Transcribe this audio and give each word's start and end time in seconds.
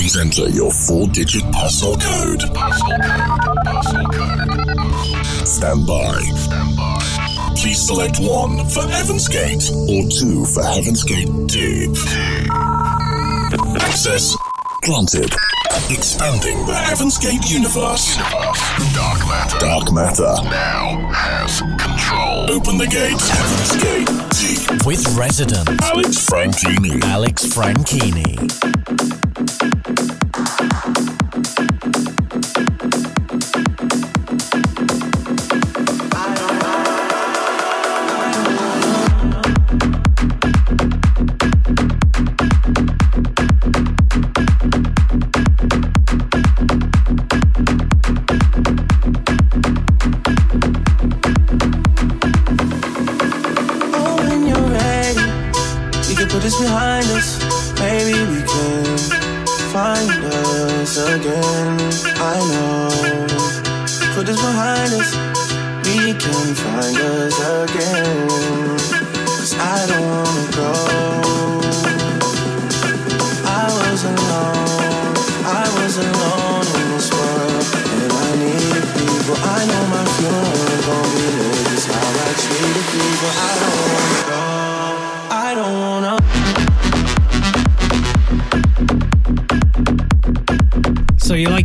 Please 0.00 0.16
enter 0.16 0.48
your 0.48 0.72
four-digit 0.72 1.42
parcel 1.52 1.94
code. 1.94 2.40
Parcel 2.54 2.88
code. 2.88 3.56
Parcel 3.66 4.06
code. 4.06 5.46
Stand 5.46 5.86
by. 5.86 6.18
Stand 6.20 6.74
by. 6.74 7.52
Please 7.54 7.86
select 7.86 8.18
one 8.18 8.66
for 8.70 8.80
Heaven's 8.88 9.28
Gate 9.28 9.70
or 9.70 10.08
two 10.08 10.46
for 10.46 10.62
Heaven's 10.62 11.04
Gate 11.04 11.28
Deep. 11.48 11.94
Access 13.82 14.34
granted. 14.82 15.34
Expanding 15.90 16.64
the 16.66 16.74
Heaven's 16.74 17.18
Gate 17.18 17.50
universe. 17.50 18.16
universe. 18.16 18.94
Dark 18.94 19.18
matter. 19.28 19.58
Dark 19.58 19.92
matter 19.92 20.34
now 20.44 21.10
has 21.12 21.60
control. 21.60 22.50
Open 22.50 22.78
the 22.78 22.86
gates. 22.86 23.28
Heaven's 23.28 23.76
Gate 23.82 24.08
Deep. 24.38 24.86
With 24.86 25.06
resident 25.16 25.68
Alex 25.82 26.26
Franchini. 26.28 27.02
Alex 27.04 27.46
Franchini. 27.46 28.38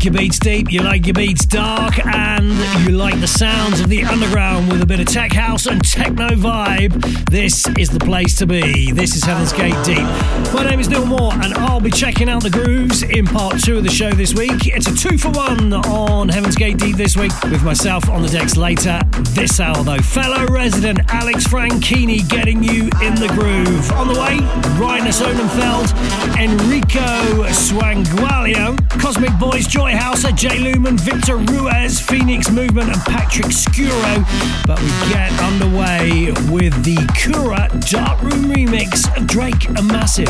Your 0.05 0.13
beats 0.13 0.37
deep, 0.37 0.71
you 0.71 0.83
like 0.83 1.07
your 1.07 1.15
beats 1.15 1.47
dark, 1.47 2.05
and 2.05 2.47
you 2.87 2.95
like 2.95 3.19
the 3.19 3.27
sounds 3.27 3.79
of 3.79 3.89
the 3.89 4.03
underground 4.03 4.71
with 4.71 4.83
a 4.83 4.85
bit 4.85 4.99
of 4.99 5.07
tech 5.07 5.33
house 5.33 5.65
and 5.65 5.83
techno 5.83 6.27
vibe, 6.27 6.93
this 7.25 7.65
is 7.79 7.89
the 7.89 7.99
place 7.99 8.37
to 8.37 8.45
be. 8.45 8.91
This 8.91 9.15
is 9.15 9.23
Heaven's 9.23 9.51
Gate 9.51 9.73
Deep. 9.83 10.05
My 10.53 10.63
name 10.63 10.79
is 10.79 10.89
Neil 10.89 11.07
Moore, 11.07 11.33
and 11.33 11.55
I'll 11.55 11.79
be 11.79 11.89
checking 11.89 12.29
out 12.29 12.43
the 12.43 12.51
grooves 12.51 13.01
in 13.01 13.25
part 13.25 13.59
two 13.63 13.77
of 13.77 13.83
the 13.83 13.89
show 13.89 14.11
this 14.11 14.35
week. 14.35 14.67
It's 14.67 14.85
a 14.85 14.95
two 14.95 15.17
for 15.17 15.31
one 15.31 15.73
on 15.73 16.29
Heaven's 16.29 16.55
Gate 16.55 16.77
Deep 16.77 16.97
this 16.97 17.17
week, 17.17 17.31
with 17.45 17.63
myself 17.63 18.07
on 18.07 18.21
the 18.21 18.29
decks 18.29 18.55
later 18.55 18.99
this 19.31 19.59
hour, 19.59 19.83
though. 19.83 19.97
Fellow 19.97 20.45
resident 20.45 20.99
Alex 21.07 21.47
Franchini 21.47 22.29
getting 22.29 22.63
you 22.63 22.83
in 23.01 23.15
the 23.15 23.31
groove. 23.33 23.91
On 23.93 24.07
the 24.07 24.19
way, 24.19 24.37
Reinier 24.77 25.11
Zonneveld, 25.11 25.89
Enrico 26.37 27.49
Sangiuliano, 27.49 28.77
Cosmic 28.99 29.37
Boys, 29.39 29.67
Joyhauser, 29.67 30.35
Jay 30.35 30.59
Lumen, 30.59 30.97
Victor 30.97 31.37
Ruiz, 31.37 31.99
Phoenix 31.99 32.51
Movement, 32.51 32.89
and 32.89 33.01
Patrick 33.03 33.51
Scuro. 33.51 34.25
But 34.65 34.81
we 34.81 34.89
get 35.09 35.31
underway 35.41 36.31
with 36.51 36.83
the 36.83 36.97
Kura 37.17 37.69
Darkroom 37.89 38.45
remix 38.45 39.05
of 39.15 39.27
Drake 39.27 39.67
and 39.69 39.87
Massive. 39.87 40.29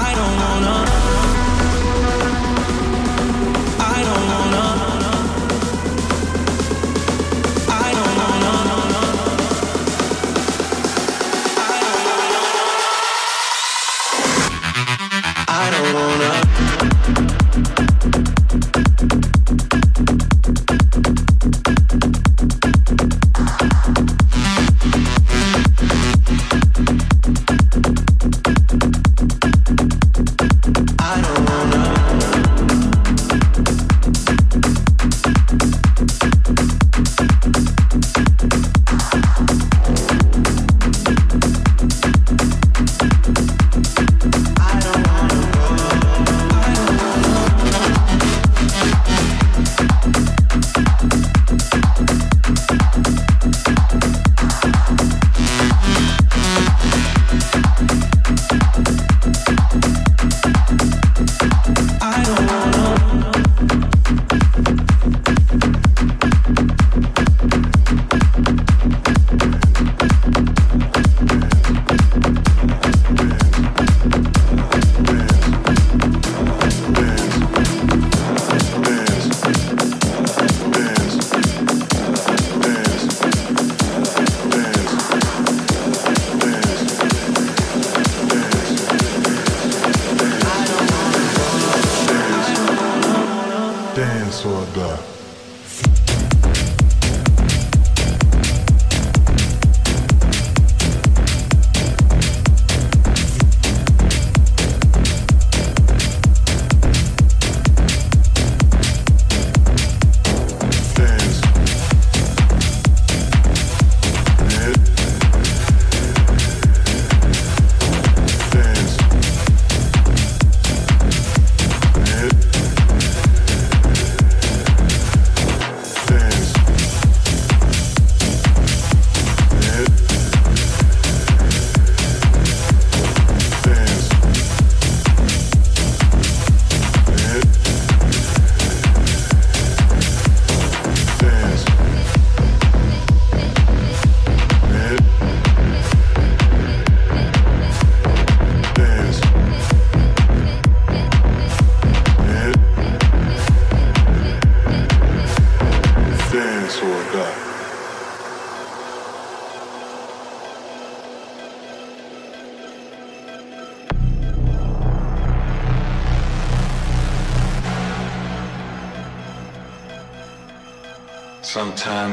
I 0.00 0.14
don't 0.14 0.36
wanna. 0.40 1.17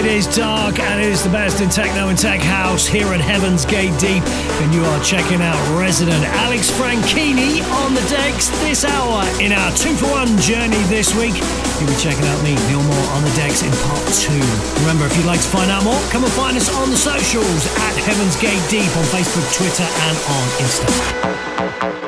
it 0.00 0.06
is 0.06 0.26
dark 0.34 0.78
and 0.78 0.98
it 0.98 1.12
is 1.12 1.22
the 1.22 1.28
best 1.28 1.60
in 1.60 1.68
techno 1.68 2.08
and 2.08 2.18
tech 2.18 2.40
house 2.40 2.86
here 2.86 3.08
at 3.12 3.20
Heaven's 3.20 3.66
Gate 3.66 3.92
Deep. 4.00 4.24
And 4.64 4.72
you 4.72 4.80
are 4.80 5.04
checking 5.04 5.42
out 5.42 5.60
resident 5.76 6.24
Alex 6.40 6.70
Franchini 6.70 7.60
on 7.84 7.92
the 7.92 8.00
decks 8.08 8.48
this 8.64 8.84
hour 8.84 9.20
in 9.40 9.52
our 9.52 9.70
two 9.76 9.92
for 9.96 10.08
one 10.08 10.32
journey 10.40 10.80
this 10.88 11.12
week. 11.12 11.36
You'll 11.76 11.92
be 11.92 12.00
checking 12.00 12.24
out 12.24 12.40
me, 12.40 12.56
Neil 12.72 12.80
Moore, 12.80 13.08
on 13.12 13.24
the 13.24 13.34
decks 13.36 13.60
in 13.60 13.72
part 13.84 14.08
two. 14.16 14.40
Remember, 14.80 15.04
if 15.04 15.16
you'd 15.18 15.28
like 15.28 15.40
to 15.40 15.50
find 15.52 15.70
out 15.70 15.84
more, 15.84 16.00
come 16.08 16.24
and 16.24 16.32
find 16.32 16.56
us 16.56 16.72
on 16.80 16.88
the 16.88 16.96
socials 16.96 17.68
at 17.84 17.94
Heaven's 18.00 18.40
Gate 18.40 18.62
Deep 18.72 18.88
on 18.96 19.04
Facebook, 19.12 19.44
Twitter, 19.52 19.84
and 19.84 20.16
on 20.16 20.46
Instagram. 20.64 21.99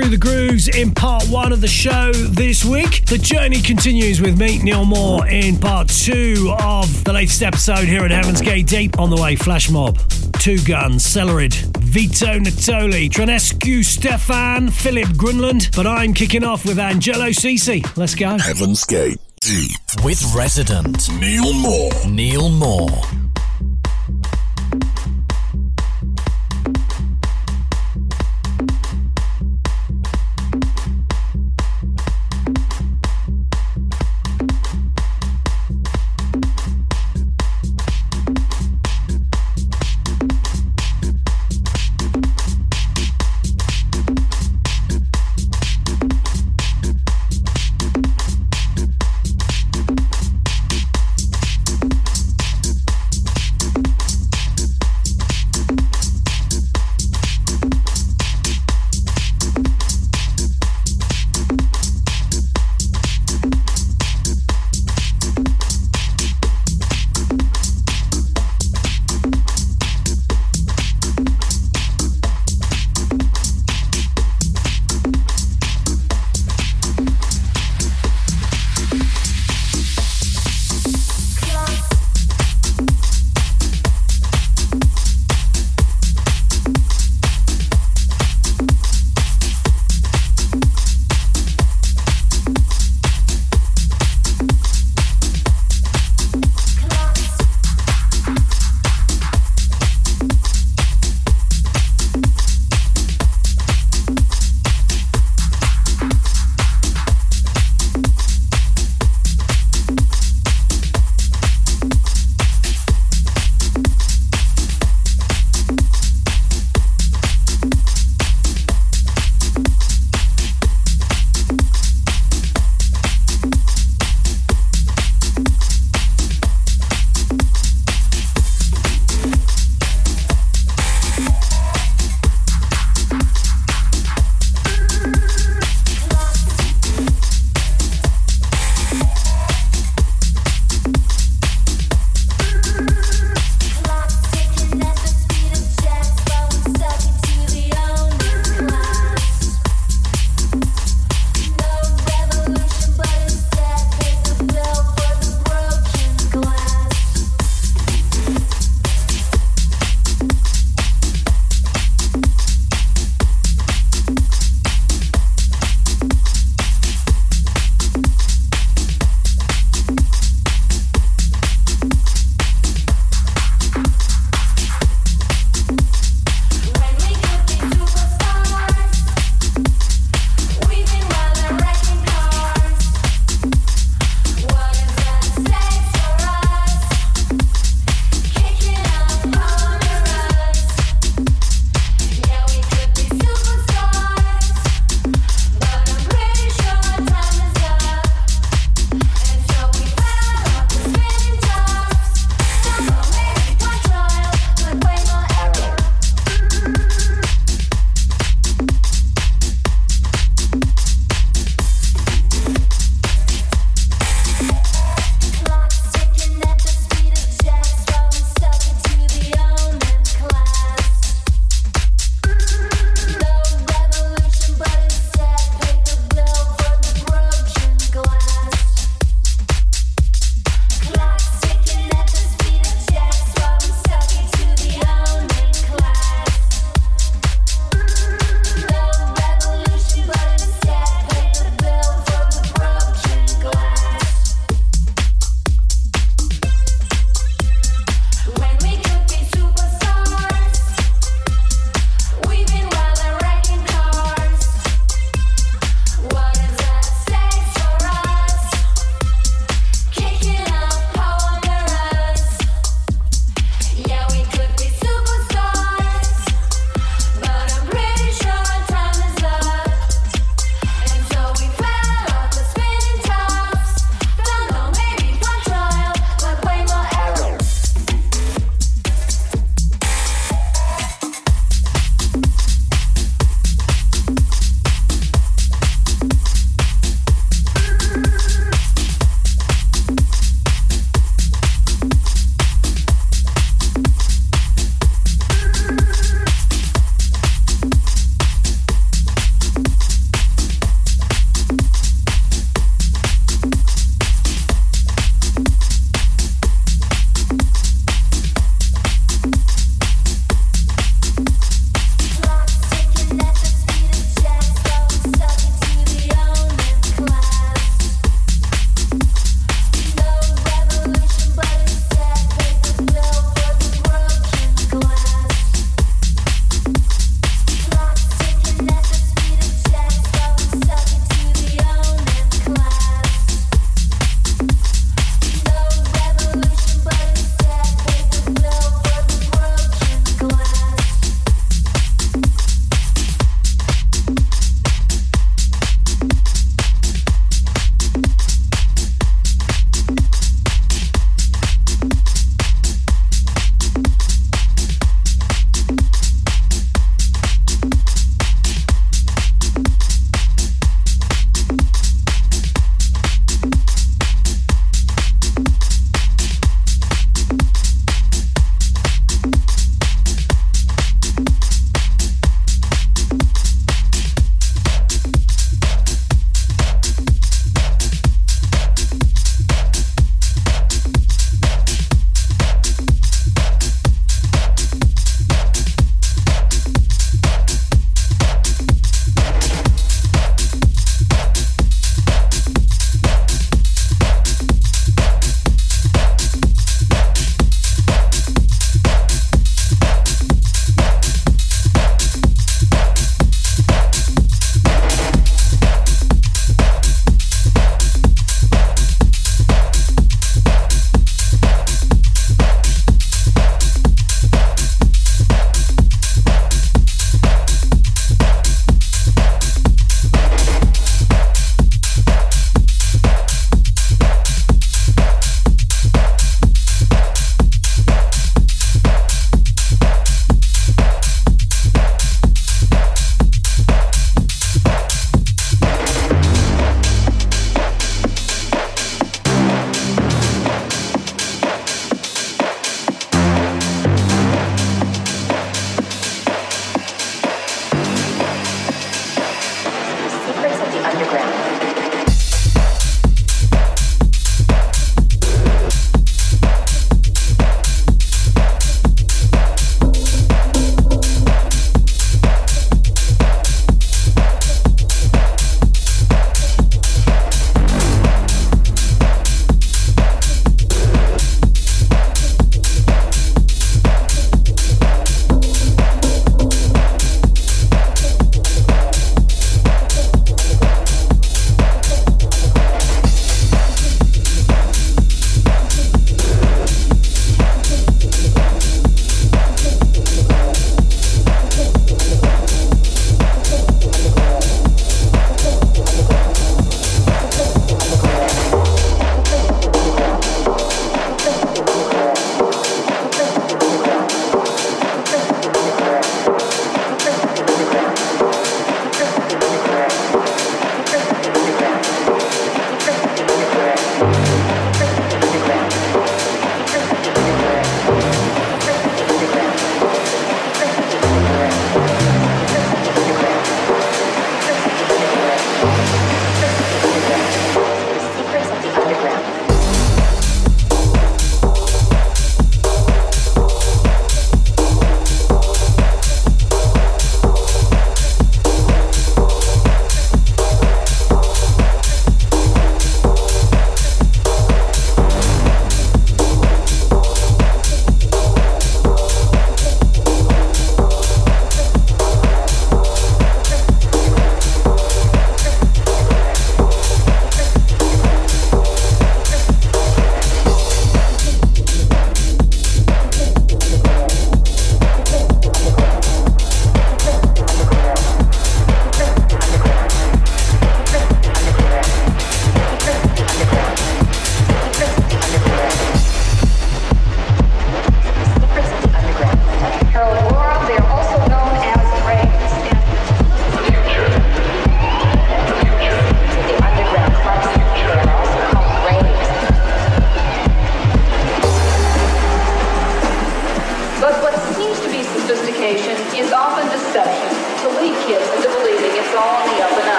Through 0.00 0.10
the 0.10 0.16
grooves 0.16 0.68
in 0.68 0.90
part 0.92 1.24
one 1.26 1.52
of 1.52 1.60
the 1.60 1.68
show 1.68 2.12
this 2.12 2.64
week. 2.64 3.04
The 3.06 3.18
journey 3.18 3.60
continues 3.60 4.20
with 4.20 4.38
me, 4.38 4.58
Neil 4.62 4.84
Moore, 4.84 5.26
in 5.26 5.58
part 5.58 5.88
two 5.88 6.54
of 6.58 7.04
the 7.04 7.12
latest 7.12 7.42
episode 7.42 7.86
here 7.86 8.04
at 8.04 8.10
Heaven's 8.10 8.40
Gate 8.40 8.66
Deep. 8.66 8.98
On 8.98 9.10
the 9.10 9.20
way, 9.20 9.36
Flash 9.36 9.68
Mob, 9.68 9.98
Two 10.38 10.58
Guns, 10.64 11.04
Celerid, 11.04 11.54
Vito 11.78 12.38
Natoli, 12.38 13.10
Tranescu 13.10 13.84
Stefan, 13.84 14.70
Philip 14.70 15.08
Grunland. 15.08 15.74
But 15.76 15.86
I'm 15.86 16.14
kicking 16.14 16.44
off 16.44 16.64
with 16.64 16.78
Angelo 16.78 17.26
Cece. 17.26 17.96
Let's 17.96 18.14
go. 18.14 18.38
Heaven's 18.38 18.84
Gate 18.84 19.18
Deep. 19.40 19.76
With 20.02 20.22
resident 20.34 21.10
Neil 21.20 21.52
Moore. 21.52 21.92
Neil 22.08 22.48
Moore. 22.48 23.02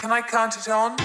Can 0.00 0.10
I 0.10 0.20
count 0.20 0.56
it 0.56 0.68
on? 0.68 0.96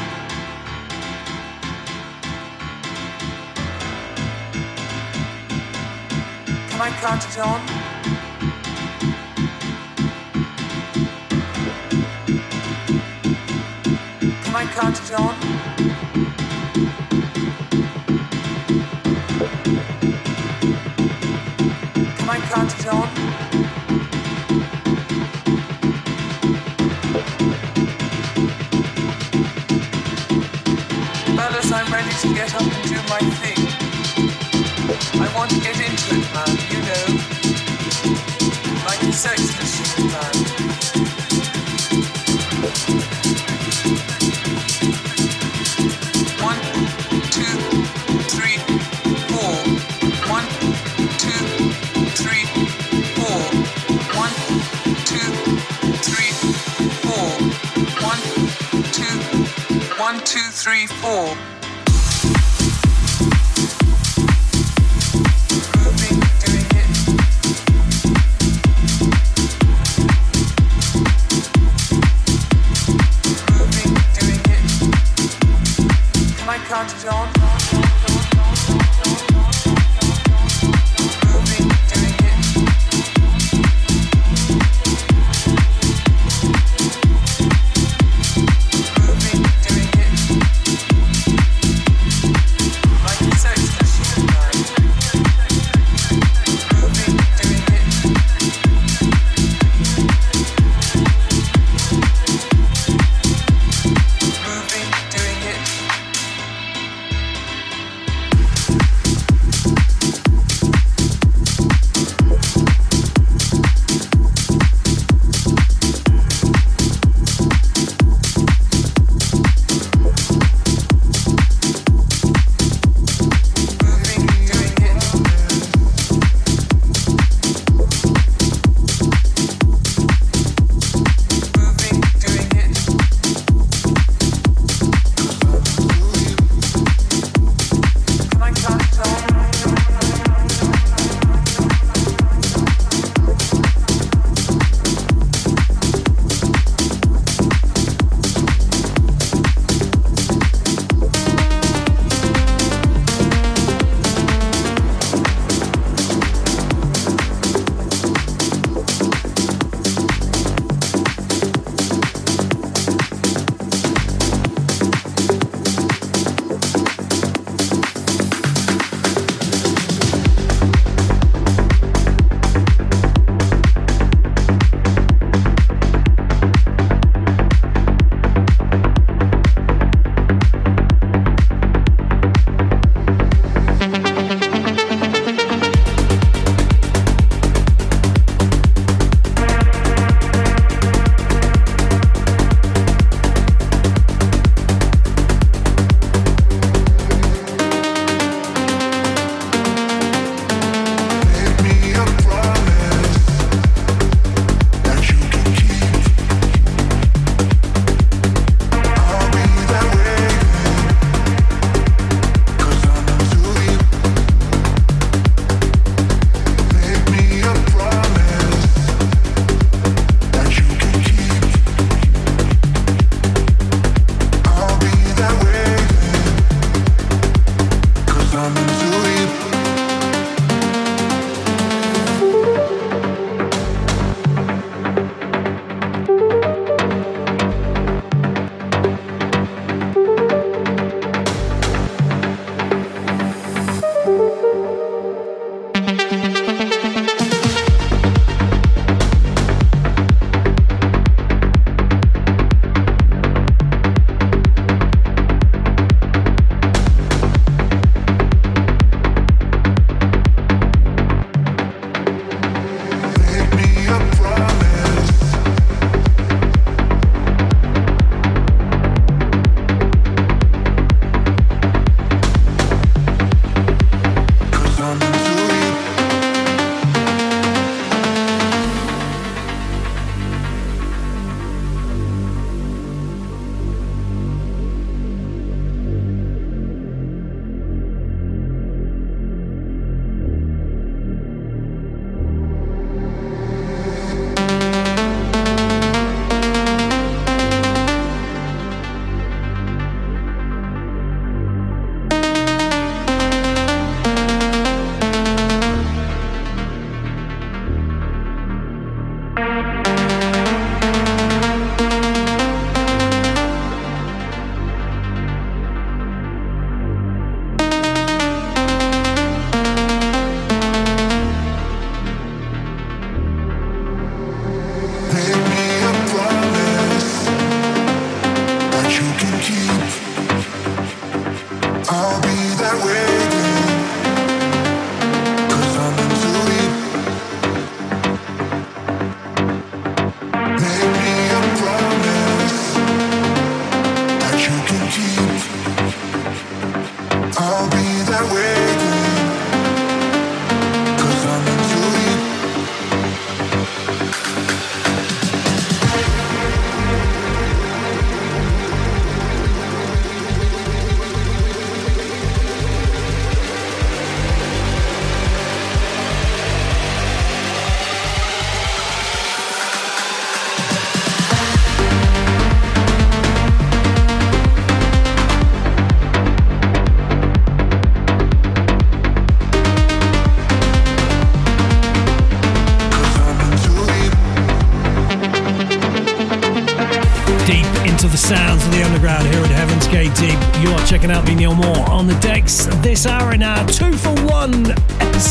Can 6.69 6.81
I 6.81 6.89
count 6.99 7.23
it 7.23 7.38
on? 7.38 7.61
Can 14.43 14.56
I 14.56 14.65
count 14.73 14.99
it 14.99 15.14
on? 15.14 16.00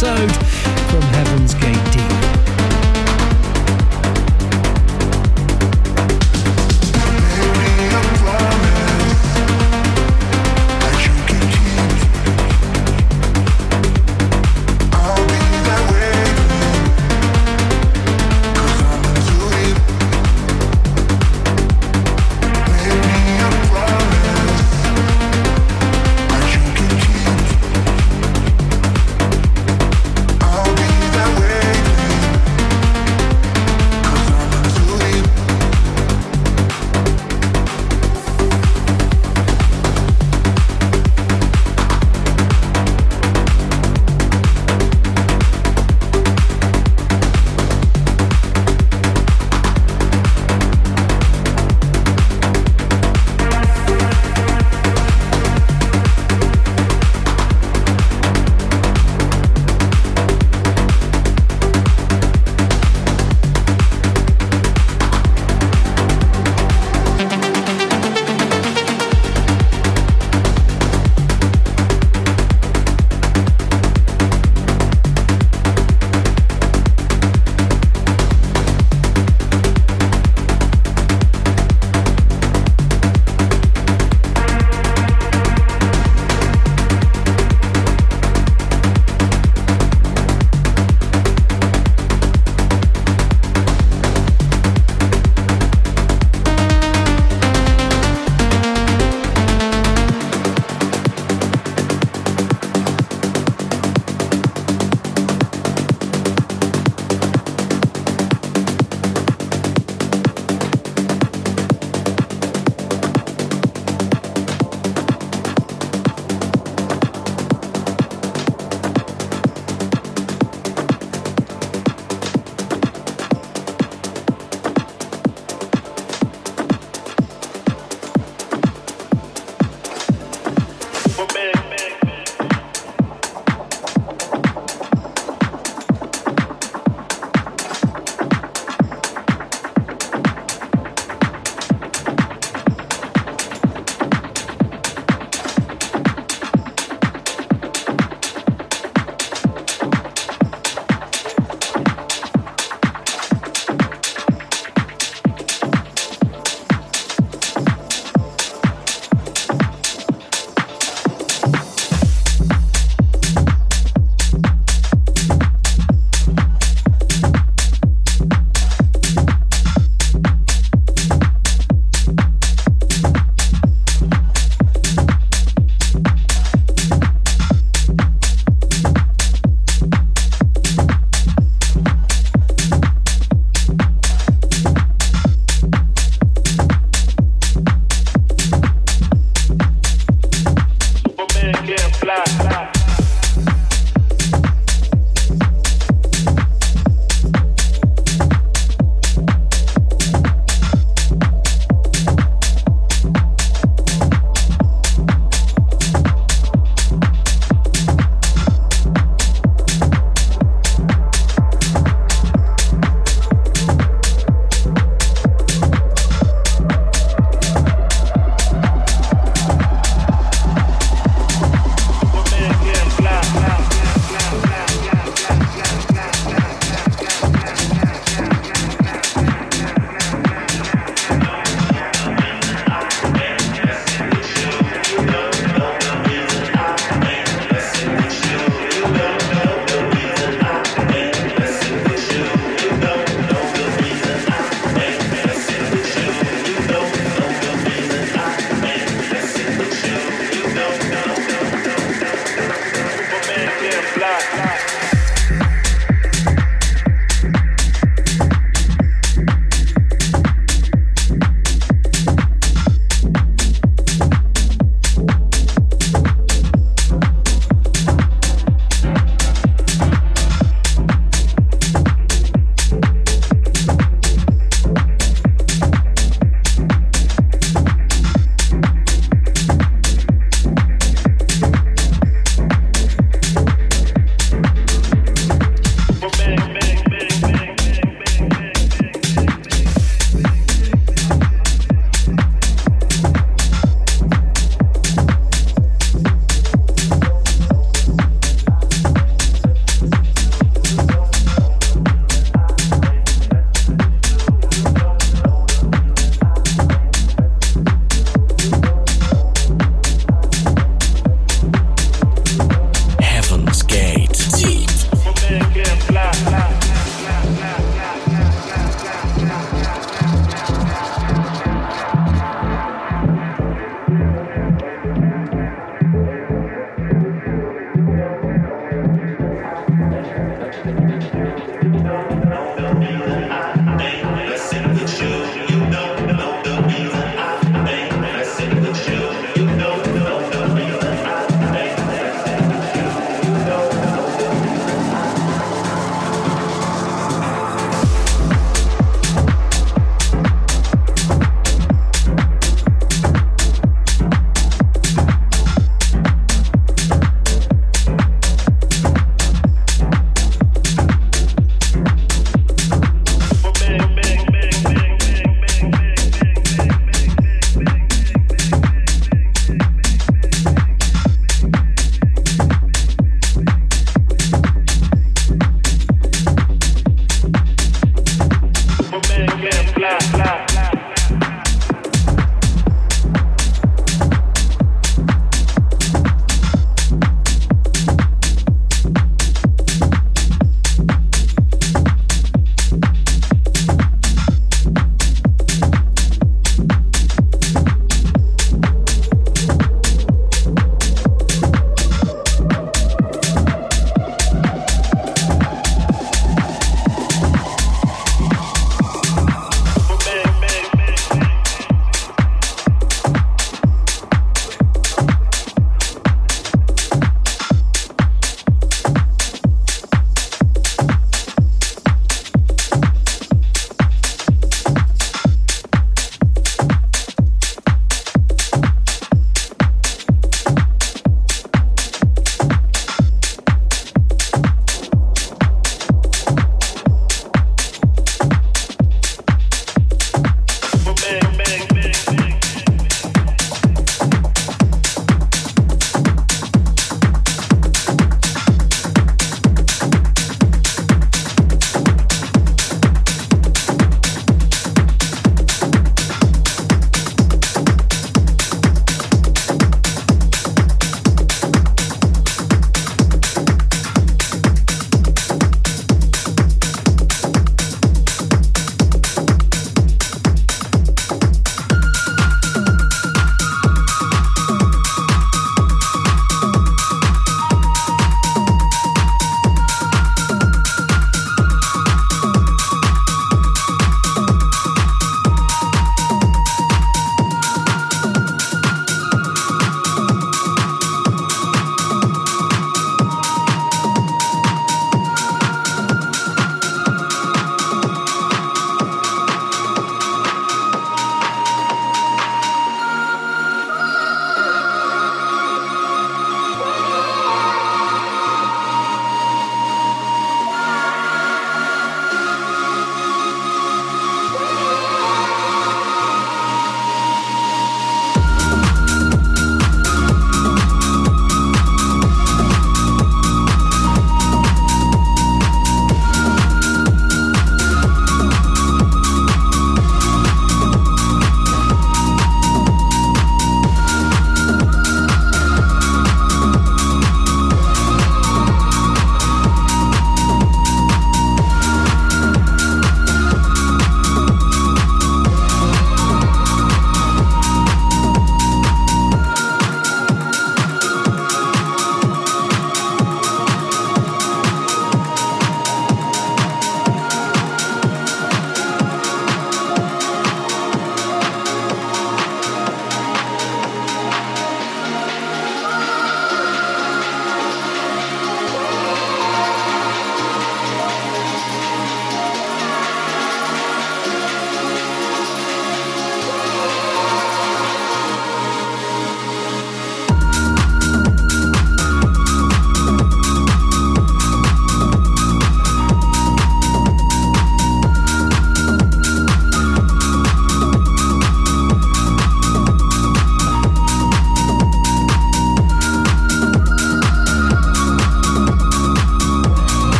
Episode 0.00 0.27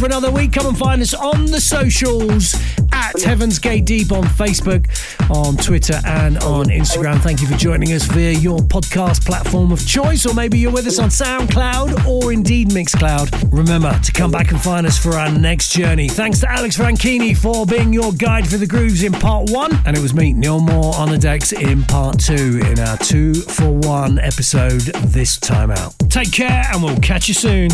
for 0.00 0.06
another 0.06 0.30
week. 0.30 0.52
Come 0.52 0.66
and 0.66 0.78
find 0.78 1.02
us 1.02 1.12
on 1.12 1.44
the 1.44 1.60
socials 1.60 2.54
at 2.90 3.20
Heaven's 3.20 3.58
Gate 3.58 3.84
Deep 3.84 4.12
on 4.12 4.24
Facebook, 4.24 4.88
on 5.30 5.58
Twitter, 5.58 6.00
and 6.06 6.38
on 6.38 6.66
Instagram. 6.66 7.20
Thank 7.20 7.42
you 7.42 7.46
for 7.46 7.56
joining 7.56 7.92
us 7.92 8.04
via 8.06 8.32
your 8.32 8.58
podcast 8.60 9.26
platform 9.26 9.70
of 9.72 9.86
choice, 9.86 10.24
or 10.24 10.32
maybe 10.32 10.58
you're 10.58 10.72
with 10.72 10.86
us 10.86 10.98
on 10.98 11.10
SoundCloud 11.10 12.06
or 12.06 12.32
indeed 12.32 12.70
Mixcloud. 12.70 13.52
Remember 13.52 13.92
to 14.02 14.12
come 14.12 14.30
back 14.30 14.52
and 14.52 14.60
find 14.60 14.86
us 14.86 14.96
for 14.96 15.16
our 15.16 15.30
next 15.30 15.72
journey. 15.72 16.08
Thanks 16.08 16.40
to 16.40 16.50
Alex 16.50 16.78
Franchini 16.78 17.36
for 17.36 17.66
being 17.66 17.92
your 17.92 18.12
guide 18.12 18.48
for 18.48 18.56
the 18.56 18.66
grooves 18.66 19.02
in 19.02 19.12
part 19.12 19.50
one, 19.50 19.78
and 19.84 19.96
it 19.96 20.00
was 20.00 20.14
me, 20.14 20.32
Neil 20.32 20.60
Moore, 20.60 20.94
on 20.94 21.10
the 21.10 21.18
decks 21.18 21.52
in 21.52 21.82
part 21.84 22.18
two 22.18 22.60
in 22.64 22.78
our 22.80 22.96
two 22.96 23.34
for 23.34 23.70
one 23.70 24.18
episode 24.18 24.80
this 24.80 25.38
time 25.38 25.70
out. 25.70 25.94
Take 26.08 26.32
care, 26.32 26.64
and 26.72 26.82
we'll 26.82 26.96
catch 27.00 27.28
you 27.28 27.34
soon. 27.34 27.68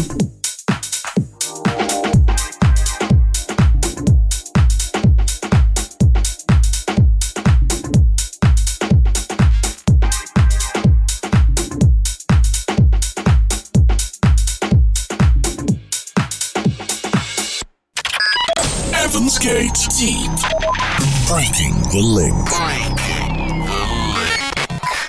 The 21.92 22.00
link. 22.00 22.48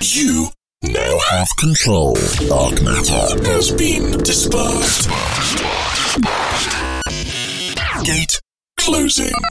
You 0.00 0.48
now 0.82 1.18
have 1.30 1.48
control. 1.58 2.14
Dark 2.48 2.82
matter 2.82 3.42
has 3.50 3.70
been 3.72 4.18
dispersed. 4.18 5.08
Gate 8.04 8.40
closing. 8.76 9.47